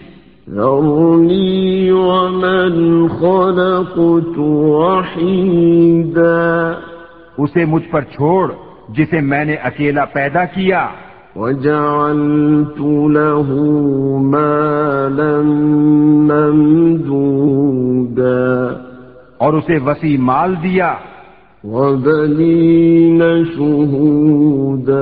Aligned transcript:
ذرني 0.51 1.91
ومن 1.91 3.09
خلقت 3.09 4.39
وحيدا 4.39 6.73
اسے 7.39 7.65
مجھ 7.65 7.91
پر 7.91 8.03
چھوڑ 8.03 8.53
جسے 8.89 9.21
میں 9.21 9.45
نے 9.45 9.55
اکیلا 9.55 10.05
پیدا 10.05 10.45
کیا۔ 10.45 10.89
وجعلت 11.37 12.83
له 13.17 13.53
مالا 14.21 15.41
ممدودا 16.29 18.92
اور 19.43 19.53
اسے 19.53 19.79
وسیع 19.85 20.19
مال 20.19 20.55
دیا۔ 20.63 20.95
وبنين 21.65 23.23
شهودا۔ 23.45 25.01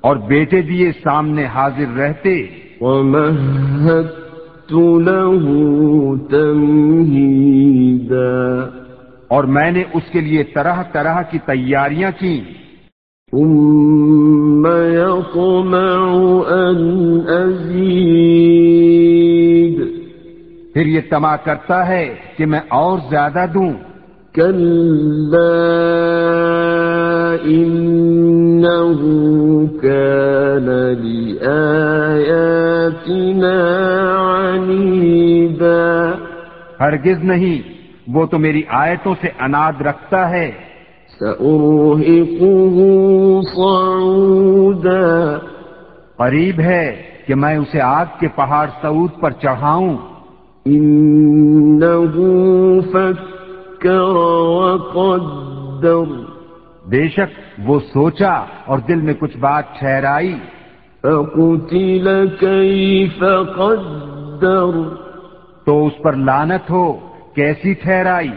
اور 0.00 0.16
بیٹے 0.16 0.62
دیے 0.62 0.92
سامنے 0.92 1.44
حاضر 1.44 1.98
رہتے۔ 1.98 2.46
ومهدت 2.80 4.72
له 4.72 5.46
تمهيدا۔ 6.30 7.48
اور 9.28 9.44
میں 9.44 9.70
نے 9.70 9.82
اس 9.94 10.02
کے 10.12 10.20
لیے 10.20 10.42
طرح 10.42 10.82
طرح 10.92 11.22
کی 11.22 11.38
تیاریاں 11.38 12.10
کی 12.18 12.40
ثم 13.30 14.66
يطمع 14.92 16.16
أن 16.50 17.20
أزيد۔ 17.28 18.97
پھر 20.74 20.86
یہ 20.86 21.00
تما 21.10 21.36
کرتا 21.36 21.88
ہے 21.88 22.14
کہ 22.36 22.46
میں 22.46 22.60
اور 22.68 22.98
زیادہ 23.10 23.46
دوں۔ 23.54 23.72
كان 24.34 24.62
لآياتنا 31.40 32.04
عنيدا 34.54 36.12
ہرگز 36.80 37.24
نہیں 37.24 37.68
وہ 38.08 38.26
تو 38.26 38.38
میری 38.38 38.62
آیتوں 38.68 39.14
سے 39.20 39.28
اناد 39.40 39.80
رکھتا 39.80 40.30
ہے۔ 40.30 40.50
سأرهقه 41.20 42.60
صعودا۔ 43.56 45.38
قریب 46.16 46.60
ہے 46.60 47.02
کہ 47.26 47.34
میں 47.34 47.56
اسے 47.56 47.80
آگ 47.80 48.06
کے 48.20 48.28
پہاڑ 48.36 48.66
سعود 48.82 49.10
پر 49.20 49.30
چڑھاؤں۔ 49.30 49.96
إنه 50.68 52.12
فكر 52.92 54.16
وقدر. 54.60 56.22
بے 56.88 57.08
شک 57.08 57.60
وہ 57.66 57.80
سوچا 57.92 58.44
اور 58.66 58.78
دل 58.78 59.00
میں 59.00 59.14
کچھ 59.18 59.36
بات 59.36 59.64
ٹھہرائی۔ 59.78 60.34
فقتل 61.02 62.26
كيف 62.40 63.24
قدر. 63.56 64.78
تو 65.64 65.86
اس 65.86 66.02
پر 66.02 66.12
لانت 66.12 66.70
ہو 66.70 66.92
کیسی 67.34 67.74
ٹھہرائی؟ 67.74 68.30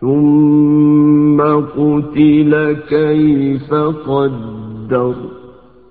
ثم 0.00 1.42
قتل 1.74 2.74
كيف 2.88 3.72
قدر. 4.04 5.26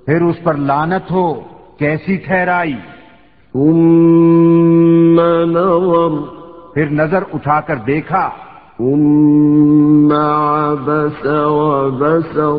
پھر 0.05 0.21
اس 0.21 0.44
پر 0.44 0.53
لانت 0.53 1.11
ہو 1.11 1.33
کیسی 1.79 2.15
ٹھہرائی؟ 2.15 2.73
ثم 3.53 5.19
نظر 5.52 6.18
پھر 6.74 6.90
نظر 6.91 7.24
اٹھا 7.34 7.62
کر 7.62 7.75
دیکھا۔ 7.88 8.30
ثم 8.78 10.12
عبس 10.12 11.25
وبسر 11.25 12.57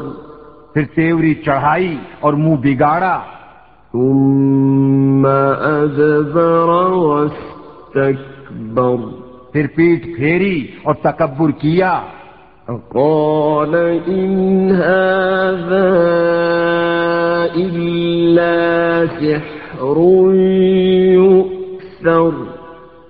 پھر 0.75 0.85
تیوری 0.95 1.35
چڑھائی 1.35 1.97
اور 2.21 2.33
منہ 2.33 2.57
بگاڑا۔ 2.63 3.19
ثم 3.93 5.27
أدبر 5.27 6.95
واستكبر 6.95 8.97
پھر 9.53 9.67
پیٹ 9.77 10.17
پھیری 10.17 10.67
اور 10.85 10.95
تکبر 10.95 11.51
کیا۔ 11.51 12.01
قال 12.69 13.99
إن 14.07 14.71
هذا 14.71 15.89
إلا 17.55 19.05
سحر 19.21 19.58
يؤثر۔ 21.15 22.43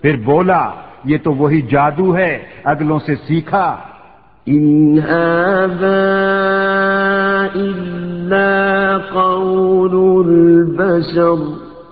پھر 0.03 0.17
بولا 0.17 0.71
یہ 1.05 1.19
تو 1.23 1.33
وہی 1.33 1.63
جادو 1.63 2.17
ہے 2.17 2.39
اگلوں 2.65 2.99
سے 2.99 3.15
سیکھا۔ 3.15 3.77
إن 4.49 4.99
هذا 4.99 6.19
إلا 7.55 8.99
قول 9.13 10.27
البشر۔ 10.27 11.35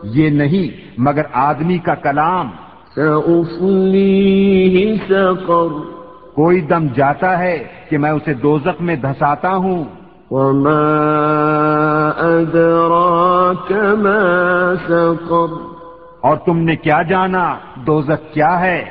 یہ 0.02 0.30
نہیں 0.30 0.90
مگر 0.98 1.22
آدمی 1.32 1.78
کا 1.78 1.94
کلام۔ 1.94 2.50
سأصليه 2.94 4.96
سقر 5.08 5.68
کوئی 6.34 6.60
دم 6.60 6.86
جاتا 6.94 7.38
ہے 7.38 7.64
کہ 7.90 7.98
میں 7.98 8.10
اسے 8.10 8.34
دوزخ 8.34 8.80
میں 8.80 8.96
دھساتا 8.96 9.56
ہوں۔ 9.56 9.84
وما 10.30 11.06
أدراك 12.20 13.72
ما 13.72 14.74
سقر 14.88 15.76
اور 16.20 16.36
تم 16.36 16.58
نے 16.58 16.76
کیا 16.76 17.02
جانا؟ 17.02 17.56
دوزخ 17.86 18.34
کیا 18.34 18.60
ہے؟ 18.60 18.84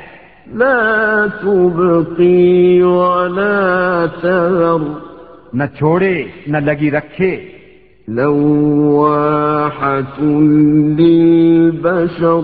لا 0.46 1.26
تبقي 1.42 2.80
ولا 2.80 4.04
تذر 4.20 4.92
نہ 5.52 5.64
چھوڑے 5.78 6.22
نہ 6.46 6.56
لگی 6.56 6.90
رکھے۔ 6.90 7.48
لواحة 8.08 8.58
للبشر 10.98 12.40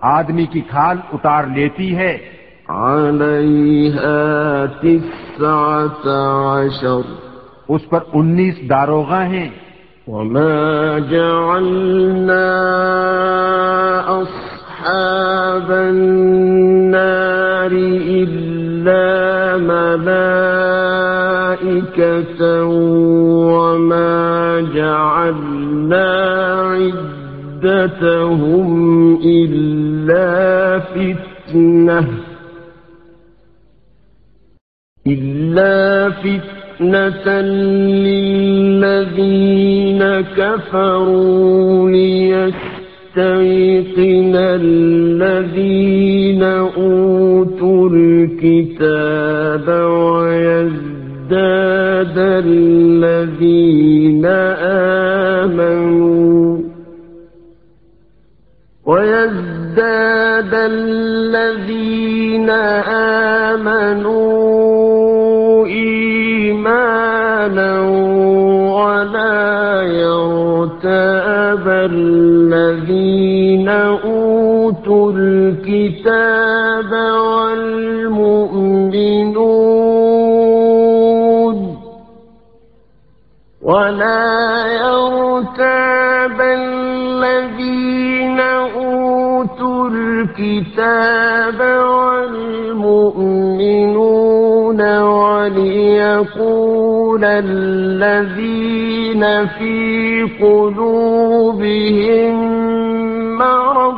آدمی 0.00 0.46
کی 0.46 0.60
کھال 0.60 0.96
اتار 1.12 1.44
لیتی 1.44 1.96
ہے۔ 1.96 2.18
عليها 2.68 4.14
تسعة 4.80 6.10
عشر 6.56 7.00
اس 7.68 7.88
پر 7.88 8.00
انیس 8.12 8.54
داروغاں 8.70 9.24
ہیں۔ 9.24 9.48
وما 10.06 10.98
جعلنا 10.98 12.48
أصحاب 14.22 15.70
النار 15.70 17.70
إلا 17.72 19.12
ملائكة 21.62 22.64
وما 23.54 24.60
جعلنا 24.74 26.08
عدتهم 27.62 28.70
إلا 29.24 30.78
فتنة 30.78 32.08
إلا 35.06 36.10
فتنة 36.10 36.61
للذين 38.82 40.02
كفروا 40.36 41.90
ليستيقن 41.90 42.52
الذين 44.36 46.42
أوتوا 46.42 47.90
الكتاب 47.92 49.68
ويزداد 50.12 52.16
الذين 52.46 54.26
آمنوا 55.46 56.58
ويزداد 58.86 60.54
الذين 60.54 62.50
آمنوا 63.30 64.32
إيمانا 65.66 66.01
مالا 66.62 67.80
ولا 68.78 69.82
يرتاب 69.82 71.68
الذين 71.68 73.68
أوتوا 73.68 75.12
الكتاب 75.16 76.92
والمؤمنون 80.42 81.78
ولا 83.62 84.66
يرتاب 84.72 86.40
الذين 86.40 88.40
أوتوا 88.40 89.88
الكتاب 89.88 91.60
والمؤمنون 91.88 94.21
وليقول 95.42 97.24
الذين 97.24 99.22
في 99.46 100.22
قلوبهم 100.40 102.34
مرض 103.38 103.96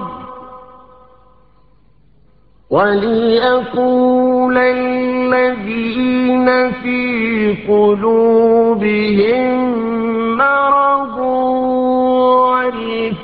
وليقول 2.70 4.56
الذين 4.58 6.48
في 6.72 7.56
قلوبهم 7.68 9.44
مرض 10.36 11.18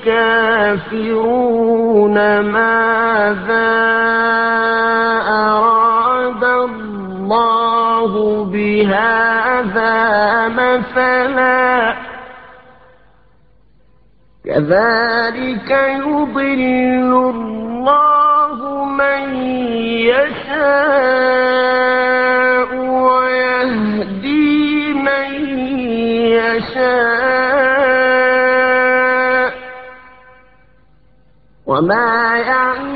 والكافرون 0.00 0.80
ماذا 2.40 3.79
مثلا. 10.56 11.94
كذلك 14.44 15.70
يضل 15.70 17.12
الله 17.34 18.84
من 18.84 19.34
يشاء 20.10 21.90
ويهدي 22.74 24.94
من 24.94 25.28
يشاء. 26.36 27.60
وما 31.66 32.36
يعلم 32.36 32.89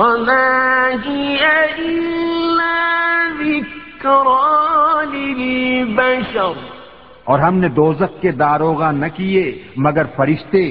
وما 0.00 0.88
هي 1.06 1.42
إلا 1.78 2.76
ذكرى 3.38 5.06
للبشر. 5.12 6.54
اور 7.24 7.38
ہم 7.38 7.54
نے 7.62 7.68
دوزخ 7.68 8.20
کے 8.20 8.30
داروغہ 8.32 8.90
نہ 8.92 9.06
کیے 9.16 9.44
مگر 9.76 10.06
فرشتے، 10.16 10.62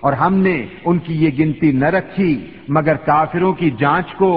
اور 0.00 0.12
ہم 0.12 0.34
نے 0.46 0.56
ان 0.84 0.98
کی 1.06 1.14
یہ 1.24 1.30
گنتی 1.38 1.72
نہ 1.72 1.88
رکھی 1.96 2.32
مگر 2.76 2.96
کافروں 3.06 3.52
کی 3.52 3.70
جانچ 3.80 4.14
کو، 4.14 4.32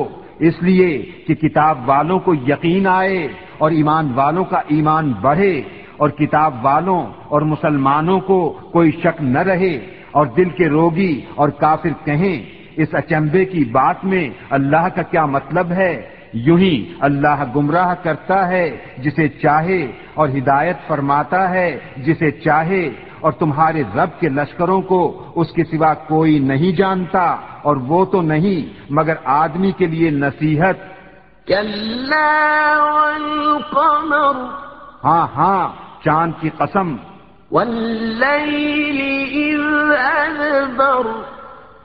اس 0.47 0.61
لیے 0.61 0.91
کہ 1.27 1.33
کتاب 1.35 1.87
والوں 1.89 2.19
کو 2.25 2.33
یقین 2.47 2.87
آئے 2.87 3.21
اور 3.57 3.71
ایمان 3.71 4.11
والوں 4.15 4.45
کا 4.51 4.61
ایمان 4.75 5.11
بڑھے، 5.21 5.55
اور 5.97 6.09
کتاب 6.19 6.65
والوں 6.65 7.01
اور 7.27 7.41
مسلمانوں 7.53 8.19
کو 8.29 8.39
کوئی 8.73 8.91
شک 9.03 9.21
نہ 9.21 9.41
رہے، 9.49 9.75
اور 10.11 10.25
دل 10.37 10.49
کے 10.57 10.69
روگی 10.69 11.13
اور 11.35 11.49
کافر 11.63 11.93
کہیں۔ 12.05 12.37
اس 12.81 12.89
اچمبے 12.93 13.45
کی 13.45 13.63
بات 13.63 14.05
میں 14.05 14.29
اللہ 14.49 14.87
کا 14.95 15.01
کیا 15.01 15.25
مطلب 15.25 15.71
ہے؟ 15.71 15.93
یوں 16.33 16.57
ہی 16.59 16.93
اللہ 16.99 17.43
گمراہ 17.55 17.93
کرتا 18.03 18.47
ہے 18.47 18.77
جسے 18.97 19.27
چاہے 19.27 19.91
اور 20.13 20.29
ہدایت 20.29 20.77
فرماتا 20.87 21.49
ہے 21.49 21.79
جسے 21.97 22.31
چاہے 22.31 22.89
اور 23.19 23.31
تمہارے 23.31 23.83
رب 23.95 24.19
کے 24.19 24.29
لشکروں 24.29 24.81
کو 24.81 25.31
اس 25.35 25.51
کے 25.51 25.63
سوا 25.63 25.93
کوئی 25.93 26.39
نہیں 26.39 26.71
جانتا 26.77 27.35
اور 27.61 27.75
وہ 27.75 28.05
تو 28.05 28.21
نہیں 28.21 28.83
مگر 28.89 29.13
آدمی 29.23 29.71
کے 29.71 29.85
لیے 29.85 30.09
نصیحت۔ 30.09 30.77
ہاں 35.03 35.27
ہاں 35.35 35.69
چاند 36.05 36.31
کی 36.39 36.49
قسم۔ 36.57 36.95
والليل 37.51 38.99
إذ 39.41 39.65
أدبر 40.21 41.38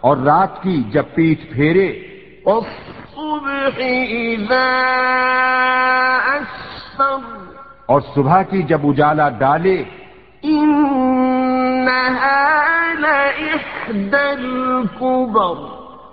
اور 0.05 0.17
رات 0.17 0.63
کی 0.63 0.83
جب 0.91 1.03
پیٹ 1.15 1.53
پھیرے 1.53 1.87
اور 7.87 8.01
صبح 8.15 8.43
کی 8.43 8.63
جب 8.63 8.81
اجالا 8.85 9.29
ڈالے 9.29 9.85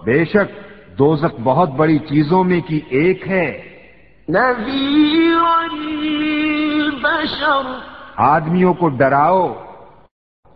بے 0.05 0.25
شک 0.25 0.49
دوزک 0.99 1.39
بہت 1.43 1.69
بڑی 1.69 1.99
چیزوں 1.99 2.43
میں 2.43 2.61
کی 2.61 2.79
ایک 2.89 3.27
ہے۔ 3.27 3.51
آدمیوں 8.17 8.73
کو 8.73 8.89
ڈراؤ۔ 8.89 9.53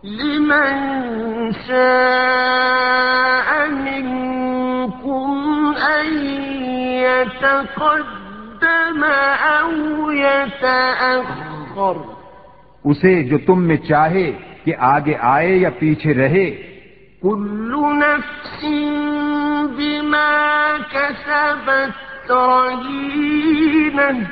لمن 0.04 1.50
شاء 1.66 3.25
يتقدم 7.20 9.04
أو 9.48 10.12
يتأخر. 10.12 11.92
اسے 12.84 13.22
جو 13.22 13.38
تم 13.38 13.62
میں 13.62 13.76
چاہے 13.76 14.32
کہ 14.64 14.74
آگے 14.78 15.14
آئے 15.20 15.56
یا 15.56 15.70
پیچھے 15.70 16.14
رہے۔ 16.14 16.50
كل 17.22 17.74
نفس 17.78 18.64
بما 19.76 20.76
كسبت 20.92 22.32
رهينة. 22.32 24.22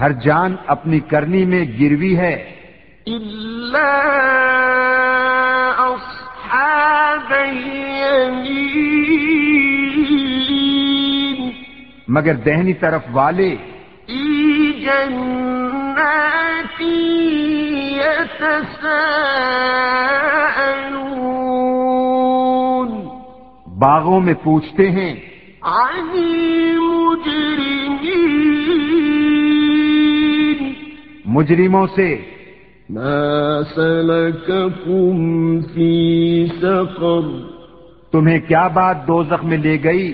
ہر 0.00 0.12
جان 0.12 0.56
اپنی 0.66 1.00
کرنی 1.00 1.44
میں 1.44 1.64
گروی 1.80 2.16
ہے۔ 2.16 2.54
إلا 3.08 4.00
مگر 12.14 12.34
دہنی 12.44 12.72
طرف 12.80 13.06
والے 13.12 13.54
باغوں 23.78 24.20
میں 24.20 24.34
پوچھتے 24.42 24.90
ہیں 24.90 25.14
مجرموں 31.34 31.86
سے 31.96 32.08
ما 32.90 33.62
سلككم 33.74 35.60
في 35.74 36.46
سقر 36.60 37.26
تمہیں 38.12 38.38
کیا 38.48 38.66
بات 38.74 39.06
دوزخ 39.08 39.44
میں 39.44 39.58
لے 39.58 39.76
گئی؟ 39.84 40.06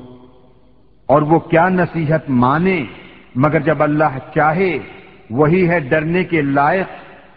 اور 1.07 1.23
وہ 1.23 1.39
کیا 1.39 1.69
نصیحت 1.69 2.31
مانے 2.31 2.85
مگر 3.35 3.61
جب 3.61 3.83
اللہ 3.83 4.19
چاہے، 4.35 4.79
وہی 5.31 5.69
ہے 5.69 5.81
ڈرنے 5.81 6.25
کے 6.25 6.43
لائق 6.43 6.87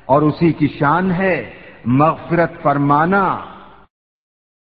اور 0.05 0.21
اسی 0.21 0.51
کی 0.51 0.67
شان 0.79 1.11
ہے 1.11 1.49
مغفرت 1.85 2.63
فرمانا۔ 2.63 3.37